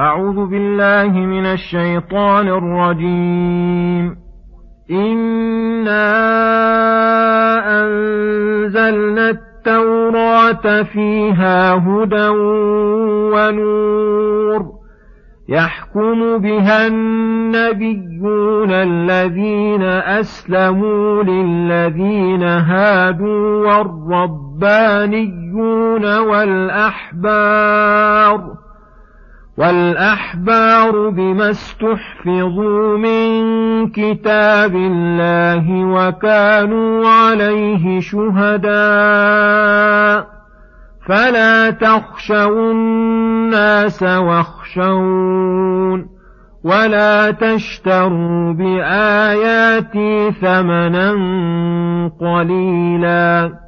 [0.00, 4.16] أعوذ بالله من الشيطان الرجيم.
[4.90, 6.08] إنا
[7.82, 12.28] أنزلنا التوراة فيها هدى
[13.34, 14.66] ونور
[15.48, 25.38] يحكم بها النبيون الذين أسلموا للذين هادوا والربانيون
[26.18, 27.48] والأحبار
[29.58, 38.68] والأحبار بما استحفظوا من كتاب الله وكانوا عليه شهداء
[41.08, 45.38] فلا تخشوا الناس واخشون
[46.64, 51.12] ولا تشتروا بآياتي ثمنا
[52.20, 53.67] قليلا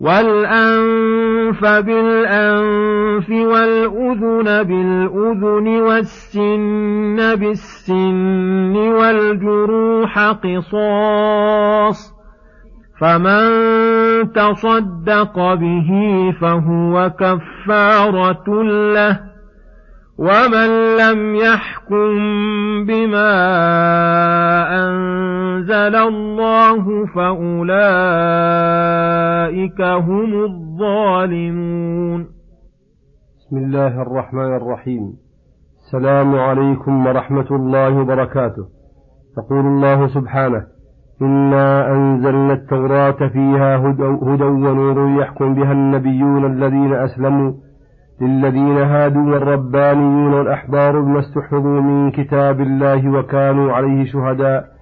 [0.00, 12.16] والأنف بالأنف والأذن بالأذن والسن بالسن والجروح قصاص
[13.00, 13.48] فمن
[14.32, 15.90] تصدق به
[16.40, 18.62] فهو كفارة
[18.94, 19.20] له
[20.18, 22.08] ومن لم يحكم
[22.84, 23.32] بما
[24.84, 26.55] أنزل الله
[27.06, 27.40] فأولئك
[29.80, 32.26] هم الظالمون.
[33.38, 35.12] بسم الله الرحمن الرحيم.
[35.86, 38.66] السلام عليكم ورحمة الله وبركاته.
[39.38, 40.62] يقول الله سبحانه
[41.22, 47.52] إنا أنزلنا التوراة فيها هدى ونور يحكم بها النبيون الذين أسلموا
[48.20, 54.75] للذين هادوا والربانيون والأحبار بما استحفظوا من كتاب الله وكانوا عليه شهداء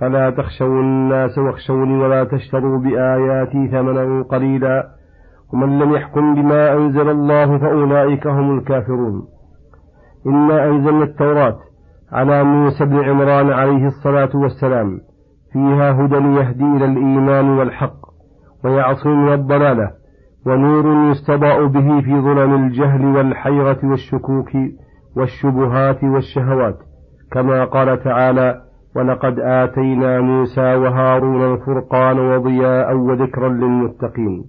[0.00, 4.88] فلا تخشوا الناس واخشوني ولا تشتروا بآياتي ثمنا قليلا.
[5.52, 9.22] ومن لم يحكم بما أنزل الله فأولئك هم الكافرون.
[10.26, 11.58] إنا أنزلنا التوراة
[12.12, 15.00] على موسى بن عمران عليه الصلاة والسلام.
[15.52, 17.96] فيها هدى يهدي إلى الإيمان والحق
[18.64, 19.90] ويعصم من الضلالة
[20.46, 24.50] ونور يستضاء به في ظلم الجهل والحيرة والشكوك
[25.16, 26.78] والشبهات والشهوات.
[27.32, 28.60] كما قال تعالى
[28.96, 34.44] ولقد آتينا موسى وهارون الفرقان وضياء وذكرا للمتقين.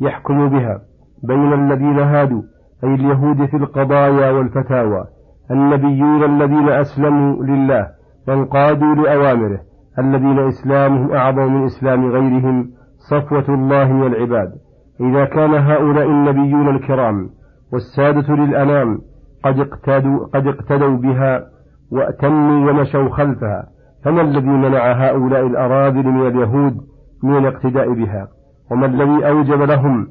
[0.00, 0.80] يحكم بها
[1.22, 2.42] بين الذين هادوا
[2.84, 5.04] أي اليهود في القضايا والفتاوى
[5.50, 7.88] النبيون الذين أسلموا لله
[8.28, 9.60] وانقادوا لأوامره
[9.98, 12.70] الذين إسلامهم أعظم من إسلام غيرهم
[13.10, 14.52] صفوة الله والعباد.
[15.00, 17.30] إذا كان هؤلاء النبيون الكرام
[17.72, 18.98] والسادة للأنام
[19.44, 21.55] قد اقتدوا, قد اقتدوا بها
[21.92, 23.66] وأتموا ومشوا خلفها
[24.04, 26.76] فما الذي منع هؤلاء الأراذل من اليهود
[27.22, 28.28] من الاقتداء بها؟
[28.70, 30.08] وما الذي أوجب لهم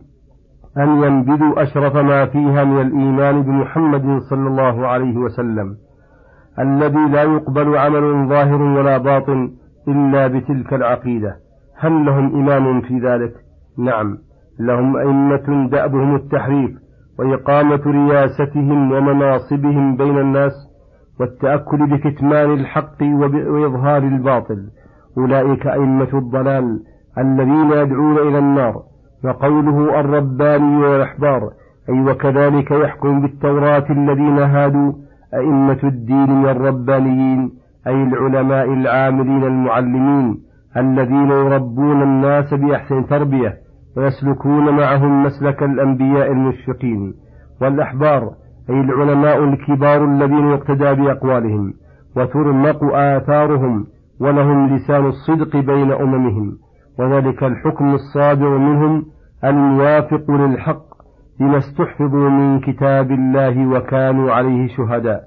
[0.78, 5.76] أن ينبذوا أشرف ما فيها من الإيمان بمحمد صلى الله عليه وسلم؟
[6.60, 9.52] الذي لا يقبل عمل ظاهر ولا باطن
[9.88, 11.36] إلا بتلك العقيدة.
[11.80, 13.34] هل لهم إمام في ذلك؟
[13.78, 14.18] نعم.
[14.60, 16.72] لهم أئمة دأبهم التحريف
[17.20, 20.52] وإقامة رياستهم ومناصبهم بين الناس
[21.20, 24.70] والتأكل بكتمان الحق وإظهار الباطل.
[25.18, 26.80] أولئك أئمة الضلال
[27.18, 28.82] الذين يدعون إلى النار
[29.24, 31.50] وقوله الرباني والأحبار.
[31.90, 34.94] أي وكذلك يحكم بالتوراة الذين هادوا
[35.34, 37.52] أئمة الدين من الربانيين
[37.88, 40.38] أي العلماء العاملين المعلمين
[40.78, 43.54] الذين يربون الناس بأحسن تربية
[43.98, 47.14] ويسلكون معهم مسلك الأنبياء المشفقين.
[47.62, 48.32] والأحبار
[48.70, 51.74] أي العلماء الكبار الذين يقتدى بأقوالهم
[52.18, 53.86] وترمق آثارهم
[54.20, 56.58] ولهم لسان الصدق بين أممهم.
[57.00, 59.06] وذلك الحكم الصادر منهم
[59.44, 60.86] الموافق للحق
[61.40, 65.24] بما استحفظوا من كتاب الله وكانوا عليه شهداء.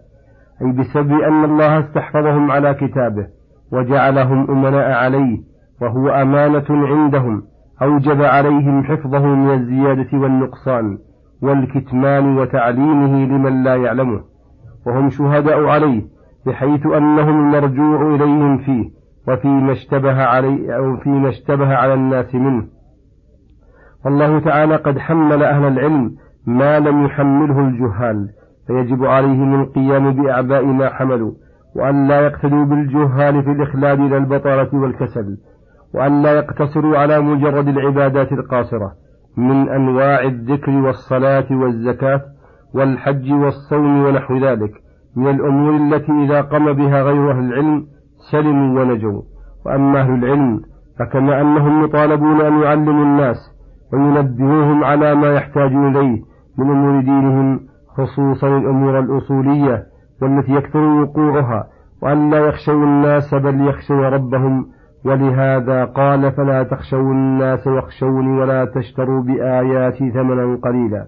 [0.62, 3.26] أي بسبب أن الله استحفظهم على كتابه
[3.73, 5.38] وجعلهم أمناء عليه
[5.82, 7.43] وهو أمانة عندهم
[7.82, 10.99] أوجب عليهم حفظه من الزيادة والنقصان.
[11.43, 14.20] والكتمان وتعليمه لمن لا يعلمه
[14.87, 16.02] وهم شهداء عليه
[16.46, 18.90] بحيث أنهم المرجوع إليهم فيه
[19.29, 22.67] وفيما اشتبه علي أو فيما اشتبه على الناس منه.
[24.05, 26.14] والله تعالى قد حمل أهل العلم
[26.46, 28.29] ما لم يحمله الجهال
[28.67, 31.32] فيجب عليهم القيام بأعباء ما حملوا
[31.76, 35.37] وأن لا يقتدوا بالجهال في الإخلال إلى البطالة والكسل
[35.94, 38.93] وأن لا يقتصروا على مجرد العبادات القاصرة.
[39.38, 42.20] من أنواع الذكر والصلاة والزكاة
[42.75, 44.73] والحج والصوم ونحو ذلك
[45.17, 47.87] من الأمور التي إذا قام بها غير أهل العلم
[48.31, 49.23] سلموا ونجوا.
[49.67, 50.61] وأما أهل العلم
[50.99, 53.37] فكما أنهم يطالبون أن يعلموا الناس
[53.93, 56.23] وينبهوهم على ما يحتاجون إليه
[56.58, 57.61] من أمور دينهم
[57.96, 59.87] خصوصا الأمور الأصولية
[60.23, 61.67] والتي يكثر وقوعها
[62.02, 64.67] وأن لا يخشوا الناس بل يخشوا ربهم
[65.05, 71.06] ولهذا قال فلا تخشوا الناس واخشوني ولا تشتروا بآياتي ثمنا قليلا.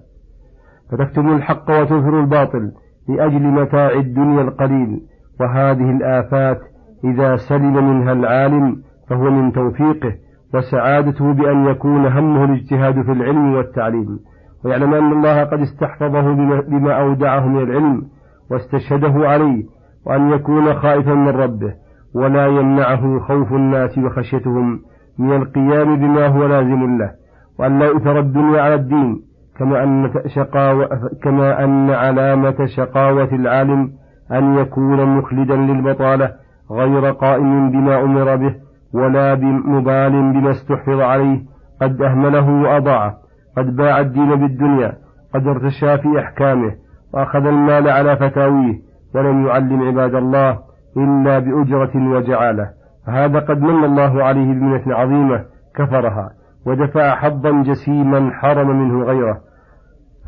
[0.92, 2.72] فتكتموا الحق وتظهروا الباطل
[3.08, 5.00] لأجل متاع الدنيا القليل.
[5.40, 6.60] وهذه الآفات
[7.04, 8.76] إذا سلم منها العالم
[9.08, 10.12] فهو من توفيقه
[10.54, 14.18] وسعادته بأن يكون همه الاجتهاد في العلم والتعليم.
[14.64, 16.32] ويعلم أن الله قد استحفظه
[16.68, 18.02] بما أودعه من العلم
[18.50, 19.64] واستشهده عليه
[20.06, 21.74] وأن يكون خائفا من ربه.
[22.14, 24.80] ولا يمنعه خوف الناس وخشيتهم
[25.18, 27.10] من القيام بما هو لازم له
[27.58, 29.22] وأن لا يؤثر الدنيا على الدين
[29.58, 30.88] كما أن شقاوة
[31.22, 33.92] كما أن علامة شقاوة العالم
[34.32, 36.32] أن يكون مخلدا للبطالة
[36.70, 38.54] غير قائم بما أمر به
[38.94, 39.34] ولا
[39.64, 41.40] مبال بما استحفظ عليه
[41.82, 43.14] قد أهمله وأضاعه
[43.56, 44.92] قد باع الدين بالدنيا
[45.34, 46.72] قد ارتشى في أحكامه
[47.14, 48.78] وأخذ المال على فتاويه
[49.14, 50.58] ولم يعلم عباد الله
[50.96, 52.70] إلا بأجرة وجعالة.
[53.06, 55.44] فهذا قد من الله عليه بمنة عظيمة
[55.74, 56.30] كفرها
[56.66, 59.40] ودفع حظا جسيما حرم منه غيره.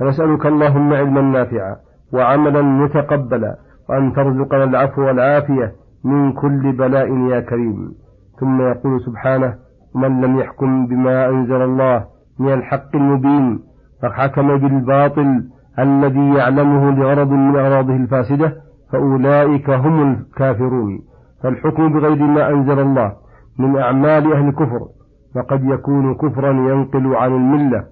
[0.01, 1.77] فنسألك اللهم علما نافعا
[2.13, 3.57] وعملا متقبلا
[3.89, 5.73] وأن ترزقنا العفو والعافية
[6.05, 7.95] من كل بلاء يا كريم.
[8.41, 9.55] ثم يقول سبحانه
[9.95, 12.05] من لم يحكم بما أنزل الله
[12.39, 13.61] من الحق المبين
[14.03, 15.45] فحكم بالباطل
[15.79, 18.57] الذي يعلمه لغرض من أغراضه الفاسدة
[18.93, 21.01] فأولئك هم الكافرون.
[21.43, 23.13] فالحكم بغير ما أنزل الله
[23.59, 24.81] من أعمال أهل الكفر
[25.37, 27.85] وقد يكون كفرا ينقل عن الملة.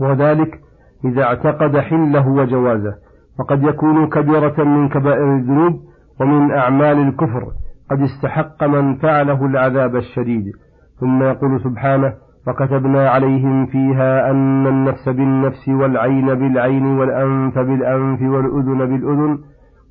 [0.00, 0.60] وذلك
[1.04, 2.94] إذا اعتقد حله وجوازه.
[3.40, 5.80] وقد يكون كبيرة من كبائر الذنوب
[6.20, 7.46] ومن أعمال الكفر.
[7.90, 10.52] قد استحق من فعله العذاب الشديد.
[11.00, 12.12] ثم يقول سبحانه
[12.48, 19.38] وكتبنا عليهم فيها أن النفس بالنفس والعين بالعين والأنف بالأنف والأذن بالأذن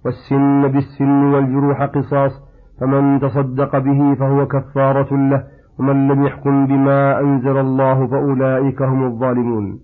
[0.06, 2.32] والسن بالسن والجروح قصاص
[2.80, 5.44] فمن تصدق به فهو كفارة له
[5.80, 9.80] ومن لم يحكم بما أنزل الله فأولئك هم الظالمون.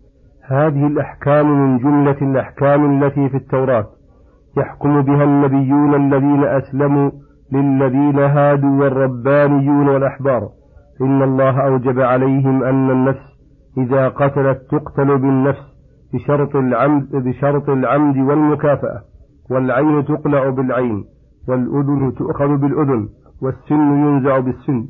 [0.48, 3.86] هذه الأحكام من جملة الأحكام التي في التوراة.
[4.58, 7.12] يحكم بها النبيون الذين أسلموا
[7.52, 10.50] للذين هادوا والربانيون والأحبار.
[11.02, 13.36] إن الله أوجب عليهم أن النفس
[13.78, 15.76] إذا قتلت تقتل بالنفس
[16.14, 19.15] بشرط العمد, بشرط العمد والمكافأة.
[19.52, 21.06] والعين تقلع بالعين
[21.48, 23.10] والأذن تؤخذ بالأذن
[23.42, 24.86] والسن ينزع بالسن.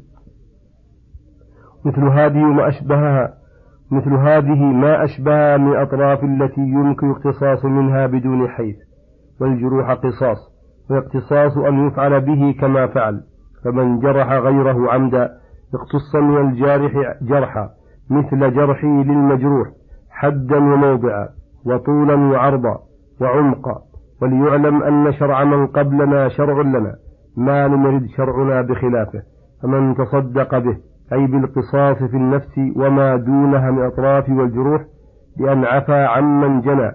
[1.86, 3.34] مثل هذه ما أشبهها
[3.92, 8.75] مثل هذه ما أشبهها من أطراف التي يمكن اقتصاص منها بدون حيث
[9.42, 10.38] والجروح قصاص
[10.90, 13.22] والاقتصاص أن يفعل به كما فعل
[13.63, 15.30] فمن جرح غيره عمدا
[15.74, 17.69] اقتص من الجارح جرحا
[18.10, 19.68] مثل جرحه للمجروح
[20.10, 21.30] حدا وموضعا
[21.66, 22.80] وطولا وعرضا
[23.22, 23.81] وعمقا.
[24.25, 26.95] وليعلم أن شرع من قبلنا شرع لنا
[27.38, 29.22] ما لم يرد شرعنا بخلافه
[29.63, 30.77] فمن تصدق به
[31.13, 34.82] أي بالقصاص في النفس وما دونها من أطراف والجروح
[35.38, 36.91] بأن عفى عمن جنى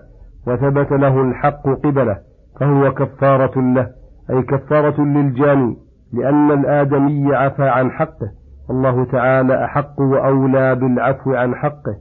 [0.47, 2.17] وثبت له الحق قبله
[2.61, 3.89] فهو كفارة له
[4.31, 5.77] أي كفارة للجاني
[6.13, 8.31] لأن الآدمي عفى عن حقه
[8.71, 11.97] الله تعالى أحق وأولى بالعفو عن حقه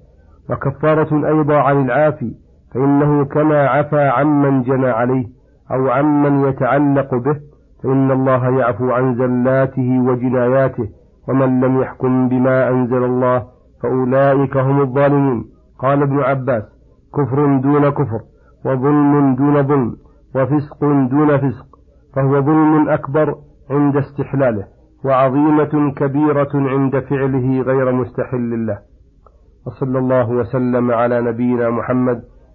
[0.49, 2.33] وكفارة أيضا عن العافي
[2.73, 5.25] فإنه كما عفى عمن جنى عليه
[5.71, 7.35] أو عمن يتعلق به
[7.83, 10.87] فإن الله يعفو عن زلاته وجناياته
[11.27, 13.45] ومن لم يحكم بما أنزل الله
[13.83, 15.45] فأولئك هم الظالمون.
[15.79, 16.63] قال ابن عباس
[17.15, 18.21] كفر دون كفر
[18.65, 19.95] وظلم دون ظلم
[20.35, 20.79] وفسق
[21.11, 21.65] دون فسق
[22.15, 23.35] فهو ظلم أكبر
[23.69, 24.65] عند استحلاله
[25.05, 28.79] وعظيمة كبيرة عند فعله غير مستحل له.
[29.67, 32.21] وصلى الله وسلم على نبينا محمد